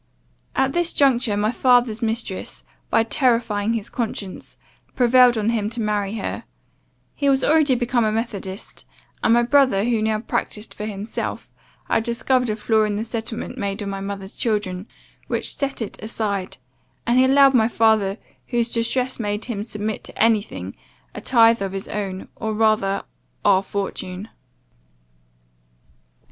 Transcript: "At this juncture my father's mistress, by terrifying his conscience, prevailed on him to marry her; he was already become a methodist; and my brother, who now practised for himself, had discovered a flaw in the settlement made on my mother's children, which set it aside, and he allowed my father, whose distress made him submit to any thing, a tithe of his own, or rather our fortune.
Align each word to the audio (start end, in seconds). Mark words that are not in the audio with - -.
"At 0.55 0.73
this 0.73 0.93
juncture 0.93 1.37
my 1.37 1.51
father's 1.51 2.01
mistress, 2.01 2.63
by 2.89 3.03
terrifying 3.03 3.73
his 3.75 3.87
conscience, 3.87 4.57
prevailed 4.95 5.37
on 5.37 5.51
him 5.51 5.69
to 5.69 5.79
marry 5.79 6.15
her; 6.15 6.43
he 7.13 7.29
was 7.29 7.43
already 7.43 7.75
become 7.75 8.03
a 8.03 8.11
methodist; 8.11 8.87
and 9.23 9.31
my 9.31 9.43
brother, 9.43 9.83
who 9.83 10.01
now 10.01 10.19
practised 10.19 10.73
for 10.73 10.85
himself, 10.87 11.51
had 11.87 12.01
discovered 12.01 12.49
a 12.49 12.55
flaw 12.55 12.81
in 12.83 12.95
the 12.95 13.05
settlement 13.05 13.59
made 13.59 13.83
on 13.83 13.91
my 13.91 13.99
mother's 14.01 14.33
children, 14.33 14.87
which 15.27 15.55
set 15.55 15.83
it 15.83 16.01
aside, 16.01 16.57
and 17.05 17.19
he 17.19 17.25
allowed 17.25 17.53
my 17.53 17.67
father, 17.67 18.17
whose 18.47 18.71
distress 18.71 19.19
made 19.19 19.45
him 19.45 19.61
submit 19.61 20.03
to 20.03 20.17
any 20.17 20.41
thing, 20.41 20.75
a 21.13 21.21
tithe 21.21 21.61
of 21.61 21.73
his 21.73 21.87
own, 21.87 22.27
or 22.37 22.55
rather 22.55 23.03
our 23.45 23.61
fortune. 23.61 24.29